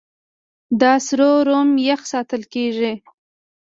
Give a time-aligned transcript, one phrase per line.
[0.81, 2.93] دا سرور روم یخ ساتل کېږي.